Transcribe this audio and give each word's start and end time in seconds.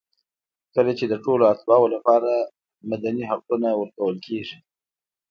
کله 0.75 0.91
چې 0.99 1.05
د 1.07 1.13
ټولو 1.23 1.43
اتباعو 1.53 1.91
لپاره 1.95 2.31
مدني 2.89 3.23
حقونه 3.31 3.69
ورکول 3.81 4.15
کېږي. 4.25 4.57